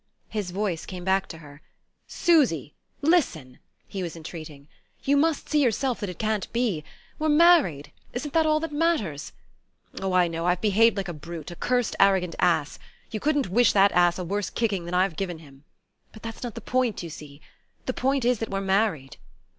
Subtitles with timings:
[0.29, 1.61] His voice came back to her.
[2.07, 2.73] "Susy!
[3.03, 4.67] Listen!" he was entreating.
[5.03, 6.83] "You must see yourself that it can't be.
[7.19, 9.31] We're married isn't that all that matters?
[10.01, 12.79] Oh, I know I've behaved like a brute: a cursed arrogant ass!
[13.11, 15.65] You couldn't wish that ass a worse kicking than I've given him!
[16.11, 17.39] But that's not the point, you see.
[17.85, 19.17] The point is that we're married....